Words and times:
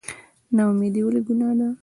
نااميدي 0.55 1.01
ولې 1.03 1.21
ګناه 1.27 1.53
ده؟ 1.59 1.67